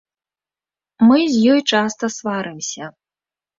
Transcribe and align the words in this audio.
Мы 1.09 1.19
з 1.35 1.53
ёй 1.57 1.61
часта 1.81 2.05
сварымся. 2.17 2.83